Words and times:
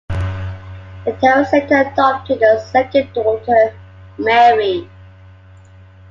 The 0.09 1.11
Terrells 1.21 1.51
later 1.53 1.75
adopted 1.87 2.41
a 2.41 2.59
second 2.59 3.13
daughter, 3.13 3.71
Mary. 4.17 4.89